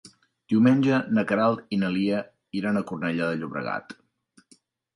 Diumenge 0.53 1.01
na 1.17 1.23
Queralt 1.31 1.75
i 1.77 1.79
na 1.83 1.91
Lia 1.97 2.23
iran 2.63 2.81
a 2.81 2.85
Cornellà 2.93 3.31
de 3.33 3.39
Llobregat. 3.43 3.97